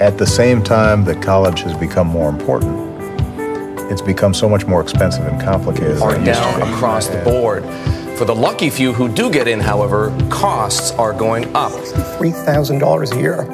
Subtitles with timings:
[0.00, 2.76] At the same time that college has become more important,
[3.90, 6.02] it's become so much more expensive and complicated.
[6.02, 7.64] Are than it used down across the board.
[8.18, 11.72] For the lucky few who do get in, however, costs are going up.
[11.72, 13.44] $3,000 a year.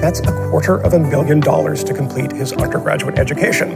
[0.00, 3.74] That's a quarter of a million dollars to complete his undergraduate education.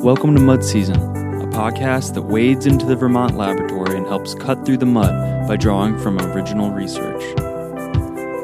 [0.00, 4.64] Welcome to Mud Season, a podcast that wades into the Vermont laboratory and helps cut
[4.64, 7.22] through the mud by drawing from original research.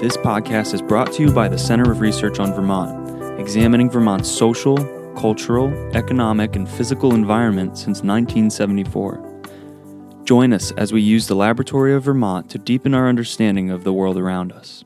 [0.03, 4.29] This podcast is brought to you by the Center of Research on Vermont, examining Vermont's
[4.29, 4.77] social,
[5.15, 10.25] cultural, economic, and physical environment since 1974.
[10.25, 13.93] Join us as we use the Laboratory of Vermont to deepen our understanding of the
[13.93, 14.83] world around us.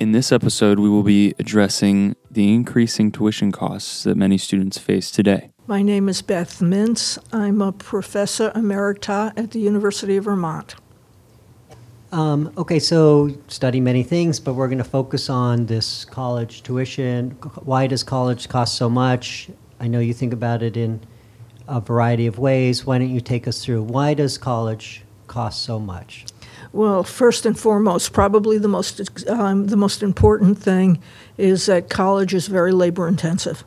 [0.00, 5.10] In this episode, we will be addressing the increasing tuition costs that many students face
[5.10, 5.50] today.
[5.66, 7.18] My name is Beth Mintz.
[7.34, 10.76] I'm a professor emerita at the University of Vermont.
[12.14, 17.30] Um, okay, so study many things, but we're going to focus on this college tuition.
[17.64, 19.48] Why does college cost so much?
[19.80, 21.00] I know you think about it in
[21.66, 22.86] a variety of ways.
[22.86, 26.24] Why don't you take us through why does college cost so much?
[26.72, 31.02] Well, first and foremost, probably the most um, the most important thing
[31.36, 33.64] is that college is very labor intensive,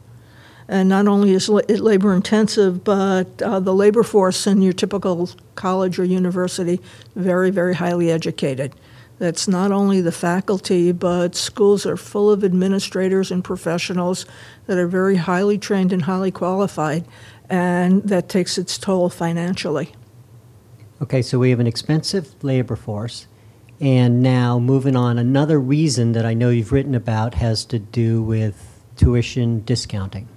[0.68, 5.30] and not only is it labor intensive, but uh, the labor force in your typical
[5.56, 6.82] college or university
[7.16, 8.74] very very highly educated.
[9.20, 14.28] That's not only the faculty, but schools are full of administrators and professionals
[14.68, 17.04] that are very highly trained and highly qualified,
[17.50, 19.92] and that takes its toll financially.
[21.02, 23.28] Okay, so we have an expensive labor force.
[23.80, 28.22] And now, moving on, another reason that I know you've written about has to do
[28.24, 30.28] with tuition discounting.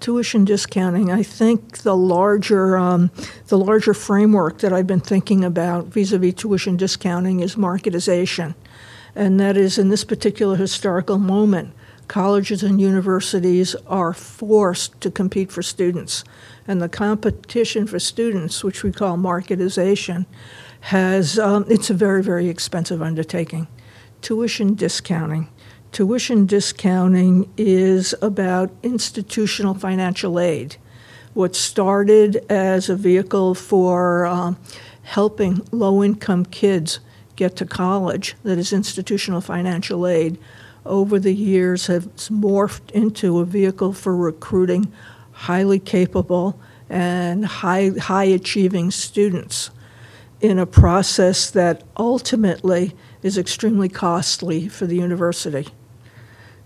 [0.00, 1.10] Tuition discounting.
[1.10, 3.10] I think the larger um,
[3.48, 8.54] the larger framework that I've been thinking about vis-a-vis tuition discounting is marketization,
[9.14, 11.72] and that is in this particular historical moment,
[12.06, 16.24] colleges and universities are forced to compete for students,
[16.66, 20.26] and the competition for students, which we call marketization,
[20.80, 23.66] has um, it's a very very expensive undertaking.
[24.20, 25.48] Tuition discounting.
[25.92, 30.76] Tuition discounting is about institutional financial aid.
[31.34, 34.58] What started as a vehicle for um,
[35.02, 37.00] helping low income kids
[37.36, 40.38] get to college, that is institutional financial aid,
[40.84, 44.92] over the years has morphed into a vehicle for recruiting
[45.32, 46.58] highly capable
[46.90, 49.70] and high, high achieving students
[50.40, 55.66] in a process that ultimately is extremely costly for the university.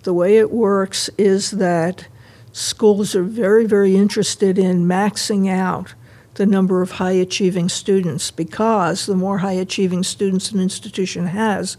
[0.02, 2.06] The way it works is that
[2.52, 5.94] schools are very, very interested in maxing out
[6.34, 11.76] the number of high achieving students because the more high achieving students an institution has,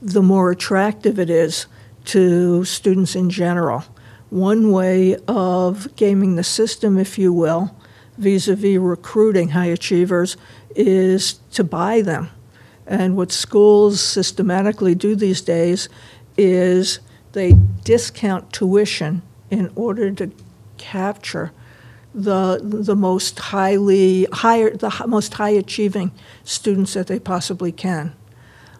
[0.00, 1.66] the more attractive it is
[2.06, 3.84] to students in general.
[4.30, 7.74] One way of gaming the system, if you will,
[8.16, 10.36] vis a vis recruiting high achievers,
[10.74, 12.30] is to buy them.
[12.86, 15.88] And what schools systematically do these days
[16.36, 17.00] is
[17.32, 17.54] they
[17.84, 20.30] discount tuition in order to
[20.78, 21.52] capture
[22.14, 26.10] the the most highly higher the most high achieving
[26.42, 28.14] students that they possibly can.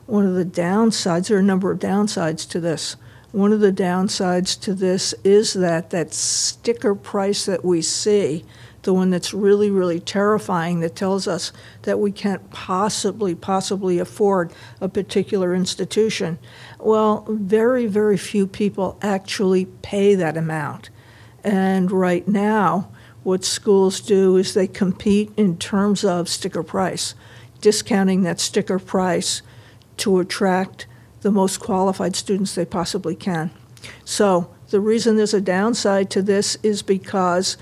[0.07, 2.97] One of the downsides, there are a number of downsides to this.
[3.31, 8.45] One of the downsides to this is that that sticker price that we see,
[8.83, 11.53] the one that's really, really terrifying, that tells us
[11.83, 16.39] that we can't possibly, possibly afford a particular institution.
[16.79, 20.91] Well, very, very few people actually pay that amount.
[21.45, 22.91] And right now,
[23.23, 27.15] what schools do is they compete in terms of sticker price,
[27.61, 29.43] discounting that sticker price
[29.99, 30.87] to attract
[31.21, 33.51] the most qualified students they possibly can.
[34.05, 37.57] So, the reason there's a downside to this is because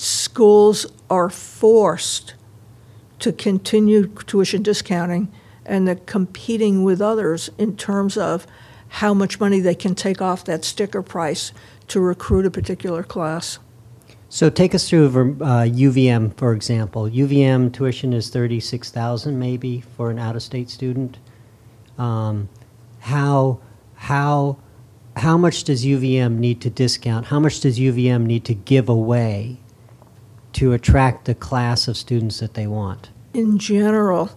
[0.00, 2.32] schools are forced
[3.18, 5.30] to continue tuition discounting
[5.66, 8.46] and they're competing with others in terms of
[8.88, 11.52] how much money they can take off that sticker price
[11.86, 13.58] to recruit a particular class.
[14.30, 17.02] So take us through uh, UVM, for example.
[17.02, 21.18] UVM tuition is thirty-six thousand, maybe, for an out-of-state student.
[21.98, 22.48] Um,
[23.00, 23.60] how
[23.96, 24.56] how
[25.16, 27.26] how much does UVM need to discount?
[27.26, 29.58] How much does UVM need to give away
[30.54, 33.10] to attract the class of students that they want?
[33.32, 34.30] in general,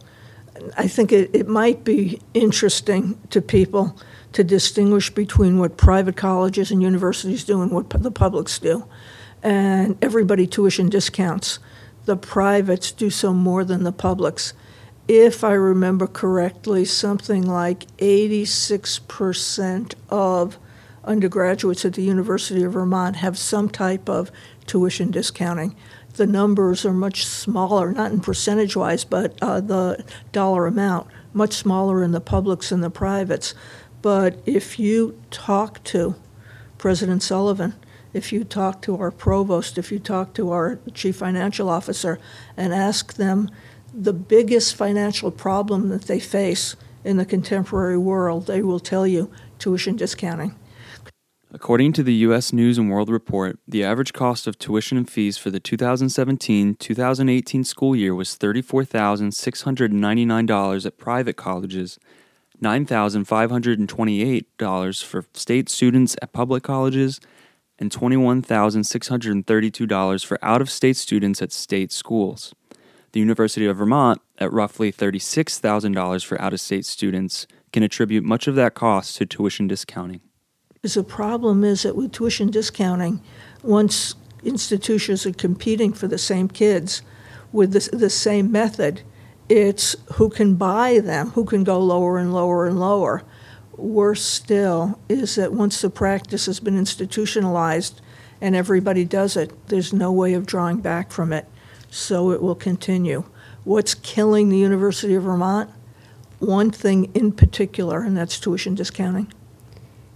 [0.77, 3.99] I think it, it might be interesting to people
[4.33, 8.87] to distinguish between what private colleges and universities do and what the publics do.
[9.41, 11.59] And everybody tuition discounts.
[12.05, 14.53] The privates do so more than the publics.
[15.07, 20.57] If I remember correctly, something like 86% of
[21.03, 24.31] undergraduates at the University of Vermont have some type of
[24.65, 25.75] tuition discounting.
[26.13, 31.53] The numbers are much smaller, not in percentage wise, but uh, the dollar amount, much
[31.53, 33.55] smaller in the publics and the privates.
[34.01, 36.15] But if you talk to
[36.77, 37.73] President Sullivan,
[38.13, 42.19] if you talk to our provost, if you talk to our chief financial officer,
[42.55, 43.49] and ask them
[43.93, 49.31] the biggest financial problem that they face in the contemporary world, they will tell you
[49.57, 50.55] tuition discounting.
[51.55, 52.51] According to the U.S.
[52.51, 57.63] News and World Report, the average cost of tuition and fees for the 2017 2018
[57.63, 61.99] school year was $34,699 at private colleges,
[62.59, 67.19] $9,528 for state students at public colleges,
[67.77, 72.55] and $21,632 for out of state students at state schools.
[73.11, 78.47] The University of Vermont, at roughly $36,000 for out of state students, can attribute much
[78.47, 80.21] of that cost to tuition discounting.
[80.83, 83.21] Because the problem is that with tuition discounting,
[83.61, 87.01] once institutions are competing for the same kids
[87.53, 89.01] with the, the same method,
[89.47, 93.23] it's who can buy them, who can go lower and lower and lower.
[93.77, 98.01] Worse still is that once the practice has been institutionalized
[98.41, 101.47] and everybody does it, there's no way of drawing back from it.
[101.91, 103.23] So it will continue.
[103.63, 105.69] What's killing the University of Vermont?
[106.39, 109.31] One thing in particular, and that's tuition discounting.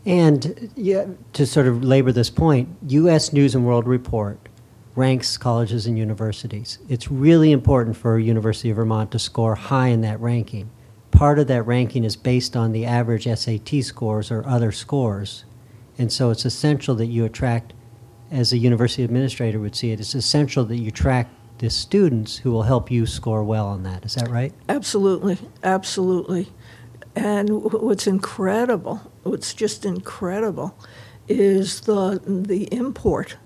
[0.07, 3.33] And yeah, to sort of labor this point, U.S.
[3.33, 4.39] News and World Report
[4.95, 6.79] ranks colleges and universities.
[6.87, 10.71] It's really important for University of Vermont to score high in that ranking.
[11.11, 15.43] Part of that ranking is based on the average SAT scores or other scores.
[15.97, 17.73] And so it's essential that you attract,
[18.31, 22.51] as a university administrator would see it, it's essential that you attract the students who
[22.51, 24.05] will help you score well on that.
[24.05, 24.53] Is that right?
[24.69, 26.47] Absolutely, absolutely.
[27.15, 30.77] And what's incredible, what's just incredible,
[31.27, 33.37] is the the import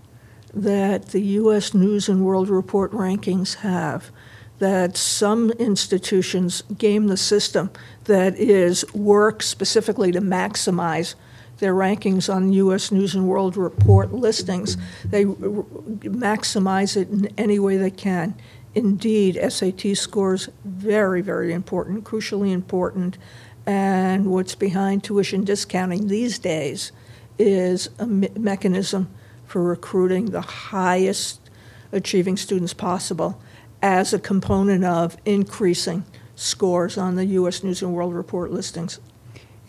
[0.54, 1.74] that the U.S.
[1.74, 4.12] News and World Report rankings have.
[4.60, 7.72] That some institutions game the system
[8.04, 11.16] that is work specifically to maximize
[11.58, 12.92] their rankings on U.S.
[12.92, 14.78] News and World Report listings.
[15.04, 18.36] They maximize it in any way they can.
[18.74, 23.18] Indeed, SAT scores very, very important, crucially important,
[23.66, 26.92] and what's behind tuition discounting these days
[27.38, 29.10] is a me- mechanism
[29.46, 31.50] for recruiting the highest
[31.92, 33.42] achieving students possible
[33.82, 36.06] as a component of increasing
[36.36, 37.64] scores on the U.S.
[37.64, 39.00] News and World Report listings.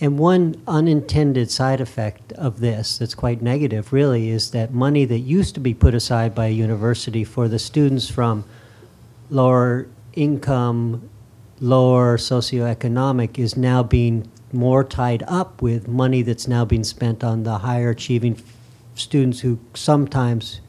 [0.01, 5.21] And one unintended side effect of this that's quite negative, really, is that money that
[5.21, 8.45] used to be put aside by a university for the students from
[9.31, 11.09] lower income
[11.63, 17.45] lower socioeconomic is now being more tied up with money that's now being spent on
[17.45, 18.43] the higher achieving f-
[18.97, 20.61] students who sometimes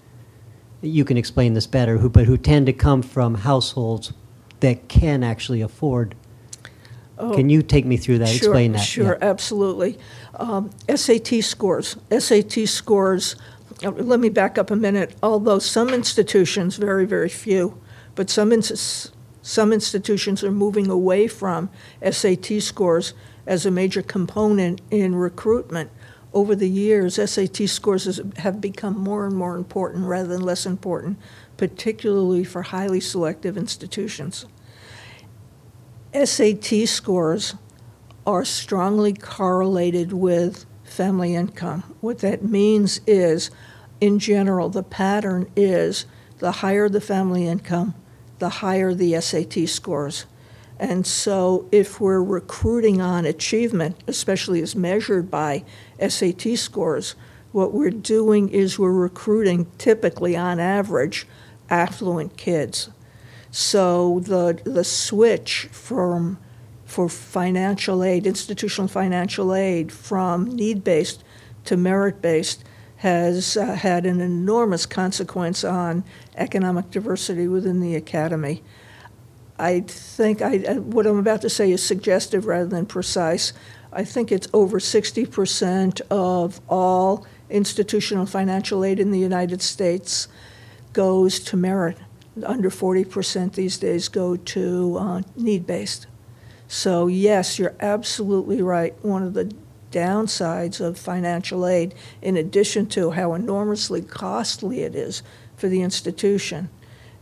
[0.82, 4.14] you can explain this better who but who tend to come from households
[4.60, 6.16] that can actually afford
[7.36, 9.30] can you take me through that Sure, explain that Sure, Yeah.
[9.30, 9.98] absolutely.
[10.36, 11.96] Um, SAT scores.
[12.12, 13.36] SAT scores.
[13.86, 15.16] uh, Let me back up a minute.
[15.24, 17.78] Although some institutions, very very few,
[18.16, 19.12] but some ins-
[19.44, 21.70] some institutions are moving away from
[22.02, 23.14] SAT scores
[23.46, 25.92] as a major component in recruitment.
[26.34, 31.20] Over the years, SAT scores have become more and more important rather than less important,
[31.58, 34.46] particularly for highly selective institutions.
[36.14, 37.56] SAT scores
[38.26, 41.84] are strongly correlated with family income.
[42.00, 43.52] What that means is,
[44.00, 46.06] in general, the pattern is
[46.40, 47.94] the higher the family income,
[48.40, 50.26] the higher the SAT scores.
[50.80, 55.64] And so, if we're recruiting on achievement, especially as measured by
[56.06, 57.16] SAT scores,
[57.52, 61.28] what we're doing is we're recruiting typically on average
[61.70, 62.90] affluent kids.
[63.52, 66.40] So the the switch from
[66.86, 71.24] for financial aid, institutional financial aid, from need based
[71.66, 72.64] to merit based
[73.04, 76.06] has uh, had an enormous consequence on
[76.38, 78.64] economic diversity within the academy.
[79.60, 83.52] I think I, what I'm about to say is suggestive rather than precise.
[83.92, 90.30] I think it's over 60% of all institutional financial aid in the United States
[90.94, 91.98] goes to merit.
[92.46, 96.08] Under 40% these days go to uh, need based.
[96.70, 98.96] So, yes, you're absolutely right.
[99.04, 99.54] One of the
[99.94, 105.24] downsides of financial aid, in addition to how enormously costly it is
[105.56, 106.70] for the institution,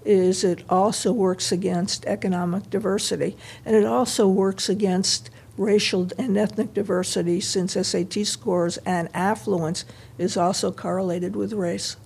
[0.03, 6.73] is it also works against economic diversity and it also works against racial and ethnic
[6.73, 9.85] diversity, since SAT scores and affluence
[10.17, 11.97] is also correlated with race.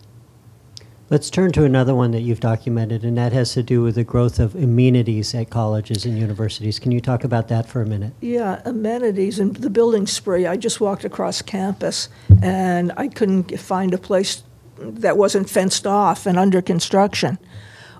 [1.07, 4.03] Let's turn to another one that you've documented, and that has to do with the
[4.03, 6.79] growth of amenities at colleges and universities.
[6.79, 8.13] Can you talk about that for a minute?
[8.21, 10.47] Yeah, amenities and the building spree.
[10.47, 12.09] I just walked across campus
[12.41, 14.41] and I couldn't find a place
[14.79, 17.37] that wasn't fenced off and under construction.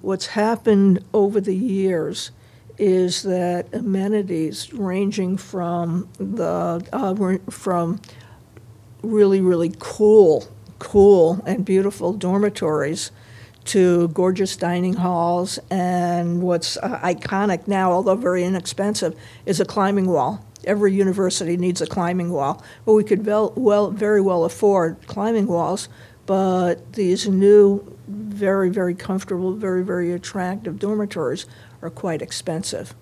[0.02, 2.32] What's happened over the years
[2.80, 8.02] is that amenities ranging from the uh, from
[9.04, 10.48] really really cool
[10.80, 13.12] cool and beautiful dormitories
[13.66, 19.16] to gorgeous dining halls and what's uh, iconic now although very inexpensive
[19.46, 20.46] is a climbing wall.
[20.64, 22.64] Every university needs a climbing wall.
[22.86, 25.90] Well we could well, well very well afford climbing walls
[26.26, 31.46] but these new very very comfortable very very attractive dormitories
[31.82, 32.94] are quite expensive.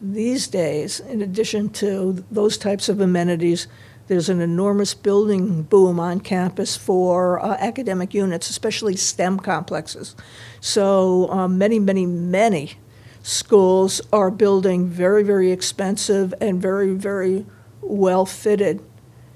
[0.00, 3.68] These days in addition to those types of amenities
[4.08, 10.16] there's an enormous building boom on campus for uh, academic units, especially STEM complexes.
[10.60, 12.74] So um, many, many, many
[13.22, 17.46] schools are building very, very expensive and very, very
[17.80, 18.82] well fitted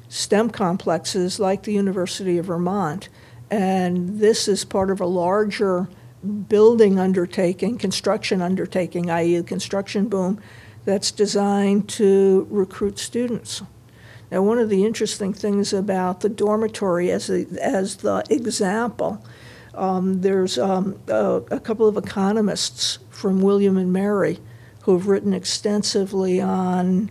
[0.09, 3.09] STEM complexes like the University of Vermont.
[3.51, 5.89] And this is part of a larger
[6.49, 10.41] building undertaking, construction undertaking, i.e., construction boom,
[10.85, 13.63] that's designed to recruit students.
[14.31, 19.25] Now, one of the interesting things about the dormitory as, a, as the example,
[19.75, 24.39] um, there's um, a, a, couple of economists from William and Mary
[24.83, 27.11] who have written extensively on,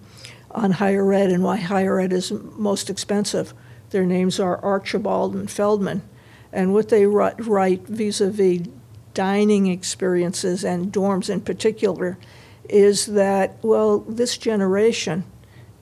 [0.52, 3.54] on higher ed and why higher ed is most expensive.
[3.92, 6.02] Their names are Archibald and Feldman.
[6.52, 8.68] And what they write vis a vis
[9.14, 12.18] dining experiences and dorms in particular
[12.70, 15.24] is that, well, this generation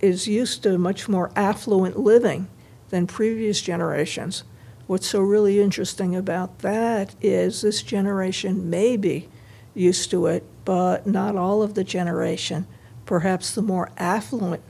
[0.03, 2.49] is used to much more affluent living
[2.89, 4.43] than previous generations.
[4.85, 9.29] What's so really interesting about that is this generation may be
[9.73, 12.67] used to it, but not all of the generation.
[13.05, 14.61] Perhaps the more affluent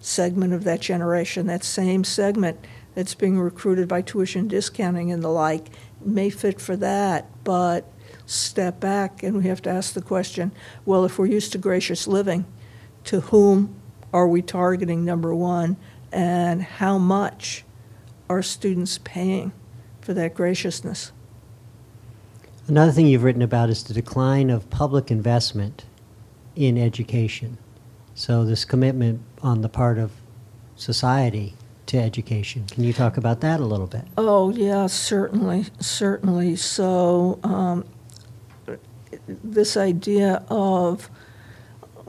[0.00, 2.58] segment of that generation, that same segment
[2.94, 5.68] that's being recruited by tuition discounting and the like,
[6.04, 7.84] may fit for that, but
[8.26, 10.50] step back and we have to ask the question
[10.84, 12.44] well, if we're used to gracious living,
[13.04, 13.79] to whom
[14.12, 15.76] are we targeting, number one,
[16.12, 17.64] and how much
[18.28, 19.52] are students paying
[20.00, 21.12] for that graciousness?
[22.66, 25.84] Another thing you've written about is the decline of public investment
[26.54, 27.58] in education.
[28.14, 30.12] So, this commitment on the part of
[30.76, 31.54] society
[31.86, 32.66] to education.
[32.66, 34.04] Can you talk about that a little bit?
[34.16, 36.54] Oh, yeah, certainly, certainly.
[36.56, 37.84] So, um,
[39.26, 41.10] this idea of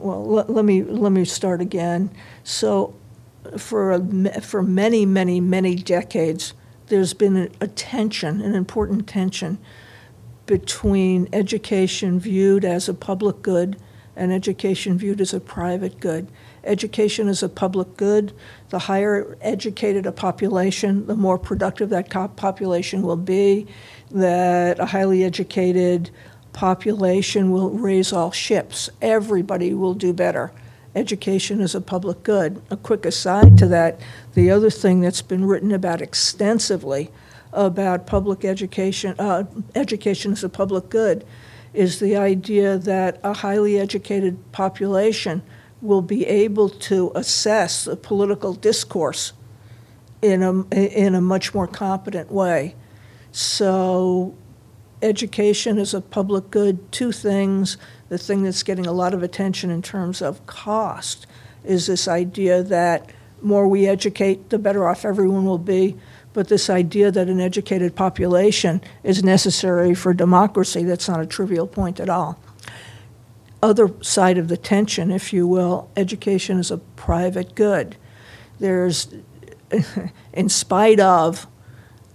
[0.02, 2.10] well, let, let, me let me start again.
[2.44, 2.94] So,
[3.58, 6.54] for a, for many, many, many decades,
[6.86, 9.58] there's been a, tension, an important tension,
[10.46, 13.76] between education viewed as a public good
[14.14, 16.28] and education viewed as a private good.
[16.64, 18.32] Education is a public good.
[18.68, 23.66] The higher educated a population, the more productive that population will be.
[24.10, 26.10] That a highly educated
[26.52, 28.90] population will raise all ships.
[29.00, 30.52] Everybody will do better.
[30.94, 32.60] Education is a public good.
[32.70, 34.00] A quick aside to that
[34.34, 37.10] the other thing that's been written about extensively
[37.52, 39.44] about public education, uh,
[39.74, 41.24] education as a public good,
[41.74, 45.42] is the idea that a highly educated population
[45.80, 49.32] will be able to assess the political discourse
[50.20, 52.74] in a, in a much more competent way.
[53.32, 54.36] So
[55.02, 56.90] education is a public good.
[56.92, 57.76] Two things.
[58.08, 61.26] The thing that's getting a lot of attention in terms of cost
[61.64, 63.10] is this idea that
[63.42, 65.96] more we educate, the better off everyone will be.
[66.32, 71.66] But this idea that an educated population is necessary for democracy, that's not a trivial
[71.66, 72.40] point at all.
[73.62, 77.96] Other side of the tension, if you will, education is a private good.
[78.58, 79.08] There's,
[80.32, 81.46] in spite of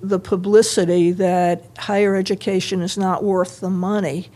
[0.01, 4.29] the publicity that higher education is not worth the money,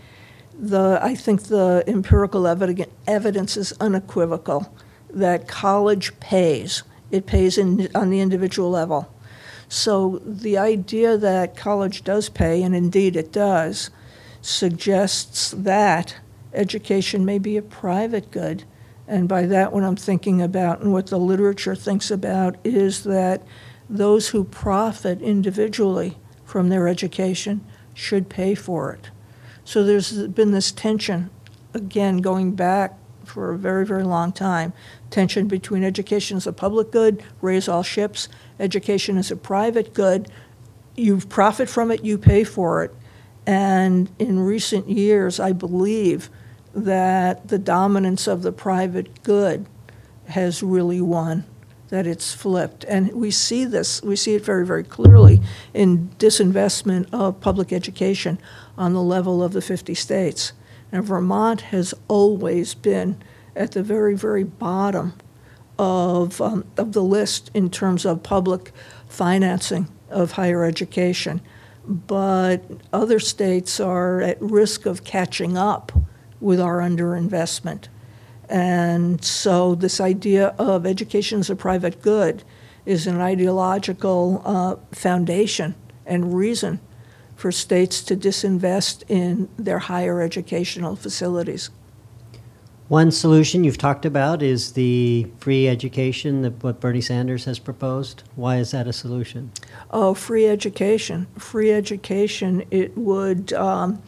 [0.57, 4.75] the, I think the empirical evidence is unequivocal
[5.09, 6.83] that college pays.
[7.09, 9.13] It pays in, on the individual level.
[9.67, 13.89] So the idea that college does pay, and indeed it does,
[14.41, 16.17] suggests that
[16.53, 18.63] education may be a private good.
[19.07, 23.41] And by that, what I'm thinking about and what the literature thinks about is that
[23.91, 29.11] those who profit individually from their education should pay for it.
[29.65, 31.29] So there's been this tension,
[31.73, 34.73] again, going back for a very, very long time
[35.09, 38.29] tension between education as a public good, raise all ships,
[38.59, 40.29] education as a private good.
[40.95, 42.95] You profit from it, you pay for it.
[43.45, 46.29] And in recent years, I believe
[46.73, 49.65] that the dominance of the private good
[50.27, 51.45] has really won,
[51.91, 52.83] that it's flipped.
[52.85, 55.41] And we see this, we see it very, very clearly
[55.73, 58.39] in disinvestment of public education
[58.77, 60.53] on the level of the 50 states.
[60.91, 63.21] And Vermont has always been
[63.55, 65.13] at the very, very bottom
[65.77, 68.71] of, um, of the list in terms of public
[69.07, 71.41] financing of higher education.
[71.85, 75.91] But other states are at risk of catching up
[76.39, 77.87] with our underinvestment.
[78.51, 82.43] And so, this idea of education as a private good
[82.85, 85.73] is an ideological uh, foundation
[86.05, 86.81] and reason
[87.37, 91.69] for states to disinvest in their higher educational facilities.
[92.89, 98.23] One solution you've talked about is the free education that what Bernie Sanders has proposed.
[98.35, 99.53] Why is that a solution?
[99.91, 101.27] Oh, free education.
[101.37, 102.65] Free education.
[102.69, 104.03] It would um,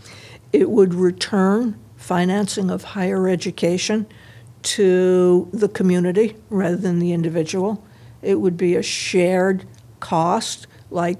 [0.51, 4.05] it would return financing of higher education
[4.63, 7.85] to the community rather than the individual.
[8.21, 9.65] It would be a shared
[9.99, 11.19] cost, like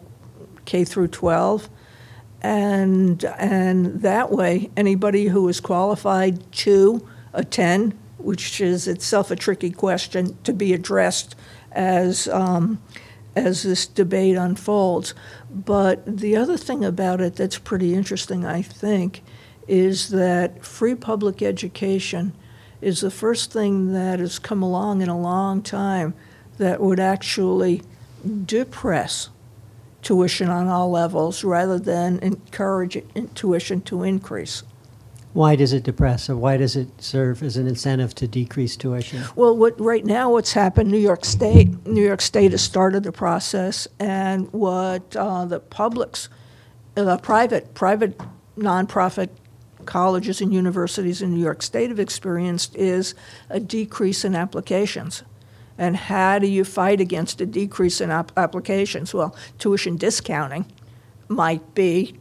[0.66, 1.70] K through 12,
[2.42, 9.72] and and that way anybody who is qualified to attend, which is itself a tricky
[9.72, 11.36] question to be addressed
[11.72, 12.82] as um,
[13.36, 15.14] as this debate unfolds.
[15.50, 19.22] But the other thing about it that's pretty interesting, I think,
[19.68, 22.34] is that free public education
[22.84, 26.14] is the first thing that has come along in a long time
[26.58, 27.82] that would actually
[28.46, 29.30] depress
[30.02, 32.98] tuition on all levels rather than encourage
[33.36, 34.64] tuition to increase.
[35.34, 39.24] Why does it depress, or why does it serve as an incentive to decrease tuition?
[39.36, 40.92] Well, what right now what's happened?
[40.92, 46.30] New York State, New York State has started the process, and what uh, the publics,
[46.96, 48.20] uh, the private, private,
[48.56, 49.30] nonprofit
[49.84, 53.14] colleges and universities in New York State have experienced is
[53.50, 55.24] a decrease in applications.
[55.78, 59.14] And how do you fight against a decrease in ap- applications?
[59.14, 60.66] Well, tuition discounting
[61.28, 62.16] might be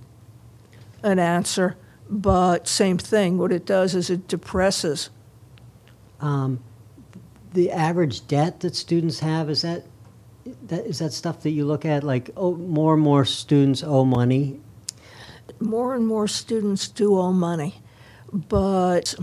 [1.03, 1.77] an answer,
[2.09, 3.39] but same thing.
[3.39, 5.11] What it does is it depresses.
[6.21, 6.61] Um,
[7.53, 9.85] the average debt that students have is that,
[10.69, 14.05] that is that stuff that you look at like oh more and more students owe
[14.05, 14.61] money
[15.61, 17.83] more and more students do owe money.
[18.33, 19.15] But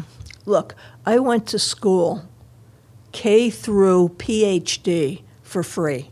[0.46, 2.28] look, I went to school
[3.12, 6.12] K through PhD for free.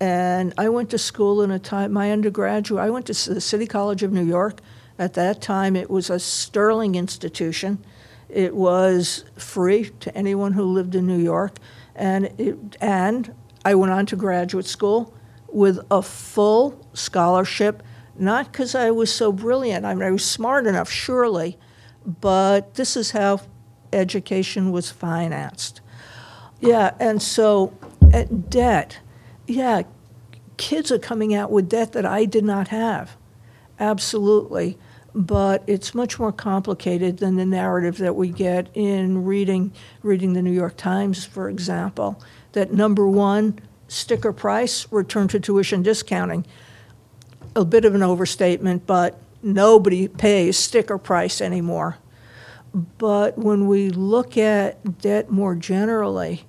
[0.00, 3.66] And I went to school in a time, my undergraduate, I went to the City
[3.66, 4.60] College of New York.
[4.98, 7.84] At that time, it was a sterling institution.
[8.28, 11.58] It was free to anyone who lived in New York.
[11.94, 15.14] And, it, and I went on to graduate school
[15.48, 17.82] with a full scholarship
[18.18, 19.84] not because I was so brilliant.
[19.84, 21.58] I mean, I was smart enough, surely,
[22.04, 23.40] but this is how
[23.92, 25.80] education was financed.
[26.60, 27.76] Yeah, and so
[28.12, 28.98] at debt,
[29.46, 29.82] yeah,
[30.56, 33.16] kids are coming out with debt that I did not have.
[33.78, 34.78] Absolutely.
[35.14, 40.42] But it's much more complicated than the narrative that we get in reading reading the
[40.42, 46.44] New York Times, for example, that number one, sticker price, return to tuition discounting
[47.56, 51.96] a bit of an overstatement, but nobody pays sticker price anymore.
[52.98, 56.44] But when we look at debt more generally,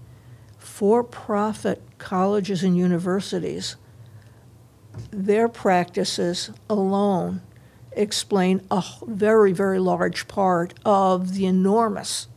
[0.57, 3.77] for profit colleges and universities,
[5.09, 7.41] their practices alone
[7.93, 12.27] explain a very, very large part of the enormous,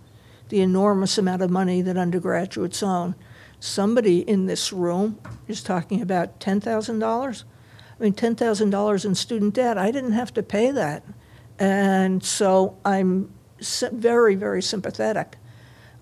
[0.49, 3.17] the enormous amount of money that undergraduates own.
[3.59, 7.45] Somebody in this room is talking about $10,000
[8.01, 11.05] I mean, $10,000 in student debt, I didn't have to pay that.
[11.59, 13.31] And so I'm
[13.93, 15.37] very, very sympathetic.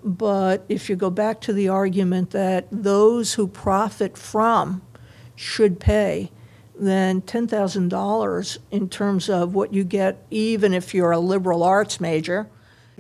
[0.05, 4.83] But if you go back to the argument that those who profit from
[5.35, 6.31] should pay,
[6.79, 12.49] then $10,000 in terms of what you get, even if you're a liberal arts major,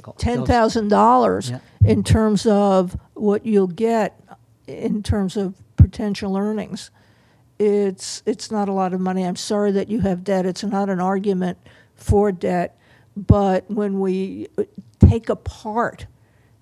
[0.02, 4.20] $10,000 in terms of what you'll get
[4.66, 6.90] in terms of potential earnings
[7.58, 9.24] it's it's not a lot of money.
[9.24, 10.46] I'm sorry that you have debt.
[10.46, 11.58] It's not an argument
[11.94, 12.78] for debt,
[13.16, 14.64] but when we uh,
[15.00, 16.06] take apart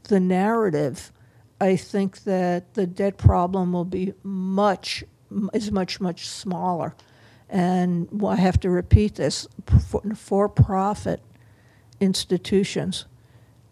[0.05, 1.13] the narrative,
[1.61, 5.05] I think that the debt problem will be much
[5.53, 6.95] is much much smaller.
[7.49, 9.47] And I have to repeat this:
[10.17, 11.21] for-profit
[12.01, 13.05] institutions,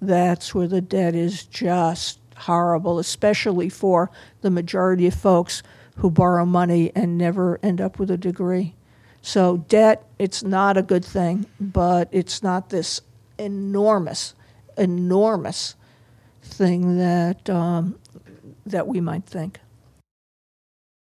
[0.01, 4.11] that's where the debt is just horrible, especially for
[4.43, 5.63] the majority of folks
[5.96, 8.74] who borrow money and never end up with a degree.
[9.22, 13.00] So debt, it's not a good thing, but it's not this
[13.38, 14.35] enormous,
[14.76, 15.76] enormous
[16.42, 17.98] thing that um,
[18.66, 19.61] that we might think.